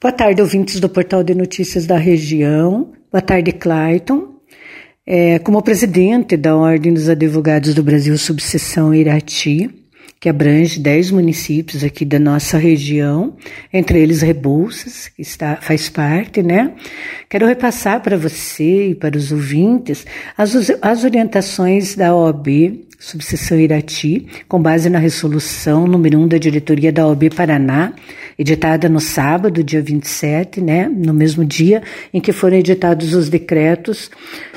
Boa 0.00 0.12
tarde, 0.12 0.40
ouvintes 0.40 0.78
do 0.78 0.88
Portal 0.88 1.24
de 1.24 1.34
Notícias 1.34 1.84
da 1.84 1.96
região. 1.96 2.92
Boa 3.10 3.20
tarde, 3.20 3.50
Clayton. 3.50 4.28
É, 5.04 5.40
como 5.40 5.60
presidente 5.60 6.36
da 6.36 6.54
Ordem 6.54 6.94
dos 6.94 7.08
Advogados 7.08 7.74
do 7.74 7.82
Brasil, 7.82 8.16
subseção 8.16 8.94
Irati, 8.94 9.68
que 10.20 10.28
abrange 10.28 10.78
10 10.78 11.10
municípios 11.10 11.82
aqui 11.82 12.04
da 12.04 12.20
nossa 12.20 12.58
região, 12.58 13.36
entre 13.72 13.98
eles 13.98 14.22
Rebouças, 14.22 15.08
que 15.08 15.20
está, 15.20 15.56
faz 15.56 15.88
parte, 15.88 16.44
né? 16.44 16.76
Quero 17.28 17.48
repassar 17.48 18.00
para 18.00 18.16
você 18.16 18.90
e 18.90 18.94
para 18.94 19.18
os 19.18 19.32
ouvintes 19.32 20.06
as, 20.36 20.54
as 20.80 21.02
orientações 21.02 21.96
da 21.96 22.14
OAB 22.14 22.86
subseção 22.98 23.58
Irati, 23.58 24.26
com 24.48 24.60
base 24.60 24.90
na 24.90 24.98
resolução 24.98 25.86
número 25.86 26.18
1 26.18 26.28
da 26.28 26.38
diretoria 26.38 26.92
da 26.92 27.06
OAB 27.06 27.30
Paraná, 27.34 27.92
editada 28.36 28.88
no 28.88 28.98
sábado, 28.98 29.62
dia 29.62 29.80
27, 29.80 30.60
né, 30.60 30.88
no 30.88 31.14
mesmo 31.14 31.44
dia 31.44 31.80
em 32.12 32.20
que 32.20 32.32
foram 32.32 32.56
editados 32.56 33.14
os 33.14 33.28
decretos 33.28 34.10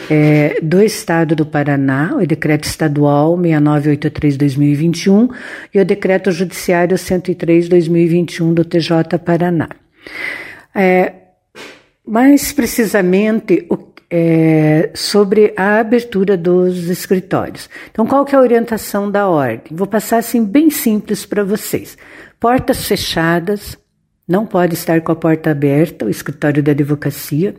é, 0.09 0.59
do 0.59 0.81
Estado 0.81 1.35
do 1.35 1.45
Paraná, 1.45 2.15
o 2.15 2.25
decreto 2.25 2.63
estadual 2.63 3.37
6983-2021 3.37 5.29
e 5.71 5.79
o 5.79 5.85
decreto 5.85 6.31
judiciário 6.31 6.97
103-2021 6.97 8.55
do 8.55 8.65
TJ 8.65 9.19
Paraná. 9.23 9.69
É, 10.73 11.13
mais 12.03 12.51
precisamente, 12.51 13.67
o 13.69 13.90
é, 14.11 14.91
sobre 14.93 15.53
a 15.55 15.79
abertura 15.79 16.35
dos 16.35 16.89
escritórios. 16.89 17.69
Então, 17.89 18.05
qual 18.05 18.25
que 18.25 18.35
é 18.35 18.37
a 18.37 18.41
orientação 18.41 19.09
da 19.09 19.29
ordem? 19.29 19.71
Vou 19.71 19.87
passar 19.87 20.17
assim 20.17 20.43
bem 20.43 20.69
simples 20.69 21.25
para 21.25 21.45
vocês. 21.45 21.97
Portas 22.37 22.85
fechadas, 22.85 23.77
não 24.27 24.45
pode 24.45 24.73
estar 24.73 24.99
com 25.01 25.13
a 25.13 25.15
porta 25.15 25.51
aberta, 25.51 26.05
o 26.05 26.09
escritório 26.09 26.61
da 26.61 26.71
advocacia. 26.71 27.55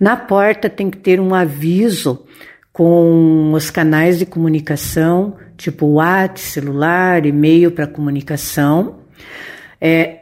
Na 0.00 0.16
porta 0.16 0.68
tem 0.68 0.90
que 0.90 0.98
ter 0.98 1.20
um 1.20 1.34
aviso 1.34 2.24
com 2.72 3.52
os 3.52 3.70
canais 3.70 4.18
de 4.18 4.26
comunicação, 4.26 5.36
tipo 5.56 5.86
WhatsApp, 5.86 6.40
celular, 6.40 7.26
e-mail 7.26 7.70
para 7.70 7.86
comunicação. 7.86 9.00
É, 9.80 10.21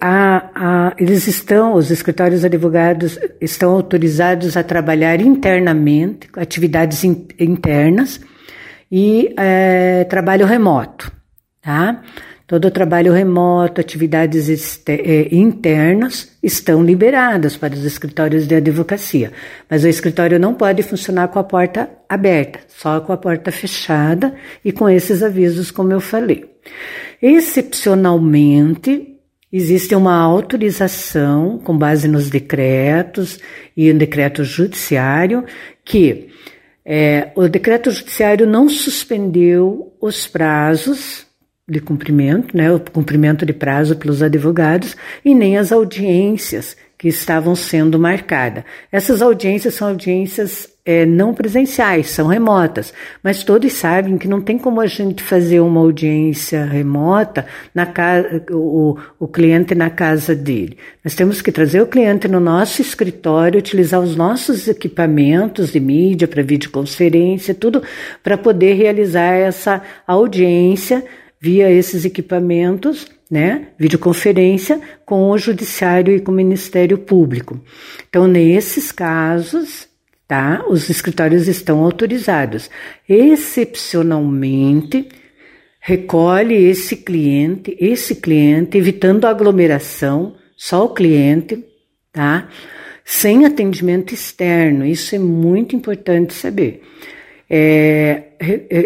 a, 0.00 0.50
a, 0.54 0.94
eles 0.98 1.26
estão, 1.26 1.74
os 1.74 1.90
escritórios 1.90 2.44
advogados 2.44 3.18
estão 3.40 3.72
autorizados 3.72 4.56
a 4.56 4.62
trabalhar 4.62 5.20
internamente, 5.20 6.28
atividades 6.36 7.04
in, 7.04 7.26
internas 7.38 8.20
e 8.90 9.34
é, 9.36 10.04
trabalho 10.04 10.46
remoto, 10.46 11.10
tá? 11.60 12.02
Todo 12.46 12.70
trabalho 12.70 13.14
remoto, 13.14 13.80
atividades 13.80 14.82
é, 14.86 15.34
internas 15.34 16.36
estão 16.42 16.84
liberadas 16.84 17.56
para 17.56 17.72
os 17.72 17.82
escritórios 17.84 18.46
de 18.46 18.54
advocacia, 18.54 19.32
mas 19.70 19.84
o 19.84 19.88
escritório 19.88 20.38
não 20.38 20.52
pode 20.52 20.82
funcionar 20.82 21.28
com 21.28 21.38
a 21.38 21.44
porta 21.44 21.88
aberta, 22.06 22.60
só 22.68 23.00
com 23.00 23.12
a 23.12 23.16
porta 23.16 23.50
fechada 23.50 24.34
e 24.62 24.70
com 24.70 24.86
esses 24.90 25.22
avisos, 25.22 25.70
como 25.70 25.92
eu 25.92 26.00
falei. 26.00 26.44
Excepcionalmente, 27.22 29.11
Existe 29.52 29.94
uma 29.94 30.16
autorização 30.16 31.58
com 31.58 31.76
base 31.76 32.08
nos 32.08 32.30
decretos 32.30 33.38
e 33.76 33.92
no 33.92 33.98
decreto 33.98 34.42
judiciário 34.44 35.44
que 35.84 36.30
é, 36.84 37.30
o 37.36 37.46
decreto 37.48 37.90
judiciário 37.90 38.46
não 38.46 38.68
suspendeu 38.68 39.92
os 40.00 40.26
prazos 40.26 41.26
de 41.68 41.80
cumprimento, 41.80 42.56
né, 42.56 42.72
o 42.72 42.80
cumprimento 42.80 43.46
de 43.46 43.52
prazo 43.52 43.96
pelos 43.96 44.22
advogados 44.22 44.96
e 45.24 45.34
nem 45.34 45.56
as 45.56 45.70
audiências 45.70 46.76
que 46.98 47.08
estavam 47.08 47.54
sendo 47.54 47.98
marcadas. 47.98 48.64
Essas 48.90 49.20
audiências 49.20 49.74
são 49.74 49.88
audiências 49.88 50.71
é, 50.84 51.06
não 51.06 51.32
presenciais, 51.32 52.10
são 52.10 52.26
remotas, 52.26 52.92
mas 53.22 53.44
todos 53.44 53.72
sabem 53.72 54.18
que 54.18 54.26
não 54.26 54.40
tem 54.40 54.58
como 54.58 54.80
a 54.80 54.86
gente 54.86 55.22
fazer 55.22 55.60
uma 55.60 55.80
audiência 55.80 56.64
remota 56.64 57.46
na 57.72 57.86
casa, 57.86 58.44
o, 58.50 58.96
o 59.18 59.28
cliente 59.28 59.76
na 59.76 59.90
casa 59.90 60.34
dele. 60.34 60.76
Nós 61.04 61.14
temos 61.14 61.40
que 61.40 61.52
trazer 61.52 61.80
o 61.80 61.86
cliente 61.86 62.26
no 62.26 62.40
nosso 62.40 62.82
escritório, 62.82 63.60
utilizar 63.60 64.00
os 64.00 64.16
nossos 64.16 64.66
equipamentos 64.66 65.70
de 65.70 65.78
mídia 65.78 66.26
para 66.26 66.42
videoconferência, 66.42 67.54
tudo 67.54 67.82
para 68.20 68.36
poder 68.36 68.74
realizar 68.74 69.34
essa 69.34 69.82
audiência 70.04 71.04
via 71.40 71.70
esses 71.70 72.04
equipamentos 72.04 73.06
né, 73.30 73.68
videoconferência 73.78 74.78
com 75.06 75.30
o 75.30 75.38
judiciário 75.38 76.14
e 76.14 76.20
com 76.20 76.30
o 76.30 76.34
Ministério 76.34 76.98
Público. 76.98 77.58
Então, 78.06 78.28
nesses 78.28 78.92
casos, 78.92 79.88
tá, 80.32 80.64
os 80.66 80.88
escritórios 80.88 81.46
estão 81.46 81.84
autorizados. 81.84 82.70
Excepcionalmente, 83.06 85.06
recolhe 85.78 86.54
esse 86.54 86.96
cliente, 86.96 87.76
esse 87.78 88.14
cliente, 88.14 88.78
evitando 88.78 89.26
aglomeração, 89.26 90.34
só 90.56 90.86
o 90.86 90.94
cliente, 90.94 91.62
tá? 92.10 92.48
Sem 93.04 93.44
atendimento 93.44 94.14
externo, 94.14 94.86
isso 94.86 95.14
é 95.14 95.18
muito 95.18 95.76
importante 95.76 96.32
saber 96.32 96.80
é, 97.54 98.31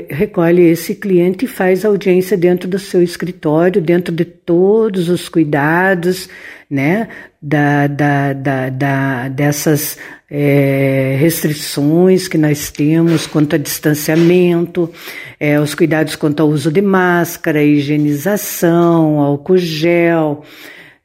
recolhe 0.09 0.63
esse 0.63 0.95
cliente 0.95 1.47
e 1.47 1.49
faz 1.49 1.85
audiência 1.85 2.37
dentro 2.37 2.69
do 2.69 2.79
seu 2.79 3.03
escritório, 3.03 3.81
dentro 3.81 4.15
de 4.15 4.25
todos 4.25 5.09
os 5.09 5.29
cuidados, 5.29 6.29
né, 6.71 7.09
da, 7.41 7.87
da, 7.87 8.33
da, 8.33 8.69
da 8.69 9.29
dessas 9.29 9.99
é, 10.31 11.17
restrições 11.19 12.29
que 12.29 12.37
nós 12.37 12.71
temos 12.71 13.27
quanto 13.27 13.55
a 13.55 13.59
distanciamento, 13.59 14.93
é, 15.39 15.59
os 15.61 15.75
cuidados 15.75 16.17
quanto 16.17 16.41
ao 16.41 16.49
uso 16.49 16.71
de 16.71 16.83
máscara, 16.83 17.63
higienização, 17.63 19.21
álcool 19.21 19.57
gel, 19.57 20.45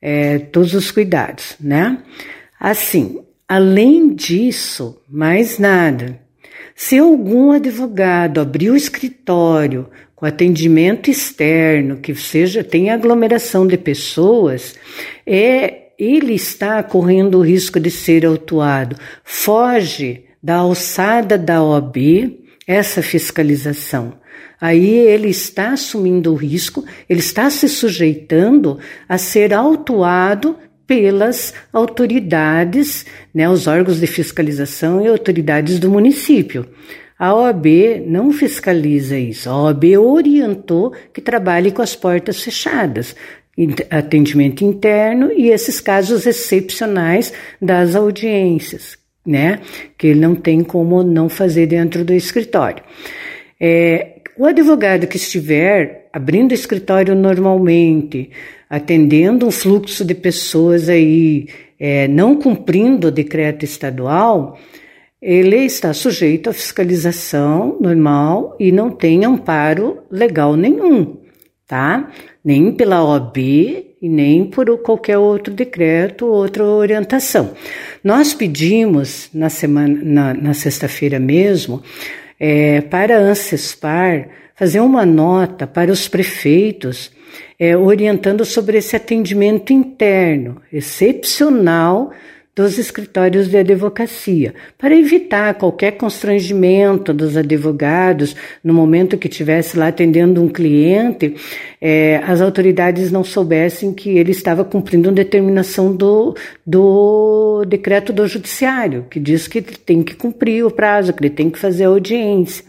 é, 0.02 0.40
todos 0.40 0.74
os 0.74 0.92
cuidados, 0.92 1.56
né? 1.60 2.00
Assim, 2.60 3.20
além 3.48 4.14
disso, 4.14 5.00
mais 5.10 5.58
nada. 5.60 6.20
Se 6.76 6.98
algum 6.98 7.52
advogado 7.52 8.40
abrir 8.42 8.70
o 8.70 8.76
escritório 8.76 9.88
com 10.16 10.26
atendimento 10.26 11.10
externo, 11.10 11.98
que 11.98 12.14
seja 12.16 12.64
tem 12.64 12.90
aglomeração 12.90 13.66
de 13.66 13.78
pessoas, 13.78 14.76
é 15.26 15.82
ele 15.98 16.34
está 16.34 16.82
correndo 16.82 17.38
o 17.38 17.42
risco 17.42 17.80
de 17.80 17.92
ser 17.92 18.26
autuado. 18.26 18.96
Foge 19.24 20.26
da 20.42 20.56
alçada 20.56 21.38
da 21.38 21.64
OAB 21.64 22.40
essa 22.66 23.02
fiscalização. 23.02 24.14
Aí 24.60 24.90
ele 24.90 25.30
está 25.30 25.74
assumindo 25.74 26.32
o 26.32 26.36
risco, 26.36 26.86
ele 27.10 27.20
está 27.20 27.50
se 27.50 27.68
sujeitando 27.68 28.80
a 29.10 29.18
ser 29.18 29.54
autuado 29.54 30.56
pelas 30.92 31.54
autoridades, 31.72 33.06
né, 33.34 33.48
os 33.48 33.66
órgãos 33.66 34.02
de 34.02 34.08
fiscalização 34.08 35.02
e 35.02 35.08
autoridades 35.08 35.80
do 35.80 35.90
município. 35.90 36.68
A 37.18 37.34
OAB 37.34 37.66
não 38.06 38.30
fiscaliza 38.34 39.18
isso. 39.18 39.50
A 39.50 39.64
OAB 39.64 39.98
orientou 39.98 40.92
que 41.14 41.22
trabalhe 41.22 41.72
com 41.72 41.82
as 41.82 41.96
portas 41.96 42.42
fechadas, 42.42 43.16
atendimento 43.90 44.66
interno 44.66 45.32
e 45.32 45.50
esses 45.50 45.80
casos 45.80 46.26
excepcionais 46.26 47.32
das 47.62 47.96
audiências, 47.96 48.98
né? 49.26 49.62
Que 49.98 50.08
ele 50.08 50.20
não 50.20 50.36
tem 50.36 50.62
como 50.62 51.04
não 51.04 51.30
fazer 51.30 51.68
dentro 51.68 52.04
do 52.04 52.12
escritório. 52.12 52.84
É, 53.58 54.20
o 54.42 54.48
advogado 54.48 55.06
que 55.06 55.18
estiver 55.18 56.10
abrindo 56.12 56.52
escritório 56.52 57.14
normalmente, 57.14 58.32
atendendo 58.68 59.46
um 59.46 59.52
fluxo 59.52 60.04
de 60.04 60.16
pessoas 60.16 60.90
aí, 60.90 61.48
é, 61.80 62.08
não 62.08 62.36
cumprindo 62.36 63.10
o 63.10 63.12
decreto 63.12 63.64
estadual, 63.64 64.58
ele 65.22 65.58
está 65.58 65.94
sujeito 65.94 66.50
à 66.50 66.54
fiscalização 66.54 67.78
normal 67.80 68.58
e 68.60 68.72
não 68.72 68.90
tem 68.90 69.24
amparo 69.24 70.00
legal 70.10 70.56
nenhum, 70.58 71.18
tá? 71.68 72.10
Nem 72.44 72.72
pela 72.72 73.06
OAB 73.06 73.38
e 73.38 74.10
nem 74.10 74.46
por 74.46 74.76
qualquer 74.80 75.20
outro 75.20 75.54
decreto, 75.54 76.26
outra 76.26 76.66
orientação. 76.66 77.52
Nós 78.04 78.34
pedimos 78.34 79.30
na 79.32 79.52
semana, 79.52 80.00
na, 80.04 80.34
na 80.34 80.54
sexta-feira 80.56 81.20
mesmo, 81.20 81.84
é, 82.44 82.82
para 82.82 83.18
a 83.18 83.20
Ancespar 83.20 84.28
fazer 84.56 84.80
uma 84.80 85.06
nota 85.06 85.68
para 85.68 85.92
os 85.92 86.08
prefeitos 86.08 87.12
é, 87.60 87.78
orientando 87.78 88.44
sobre 88.44 88.80
esse 88.80 88.96
atendimento 88.96 89.72
interno, 89.72 90.60
excepcional 90.74 92.12
dos 92.54 92.78
escritórios 92.78 93.48
de 93.48 93.58
advocacia, 93.58 94.54
para 94.78 94.96
evitar 94.96 95.54
qualquer 95.54 95.92
constrangimento 95.92 97.14
dos 97.14 97.38
advogados 97.38 98.36
no 98.62 98.74
momento 98.74 99.18
que 99.18 99.30
estivesse 99.30 99.78
lá 99.78 99.88
atendendo 99.88 100.44
um 100.44 100.50
cliente, 100.50 101.36
é, 101.80 102.22
as 102.28 102.42
autoridades 102.42 103.10
não 103.10 103.24
soubessem 103.24 103.94
que 103.94 104.18
ele 104.18 104.32
estava 104.32 104.66
cumprindo 104.66 105.08
uma 105.08 105.16
determinação 105.16 105.96
do, 105.96 106.36
do 106.68 107.64
decreto 107.66 108.12
do 108.12 108.28
judiciário, 108.28 109.06
que 109.10 109.20
diz 109.20 109.48
que 109.48 109.60
ele 109.60 109.76
tem 109.86 110.04
que 110.04 110.14
cumprir 110.14 110.66
o 110.66 110.72
prazo, 110.72 111.14
que 111.14 111.24
ele 111.24 111.34
tem 111.34 111.50
que 111.50 111.58
fazer 111.58 111.86
a 111.86 111.88
audiência. 111.88 112.66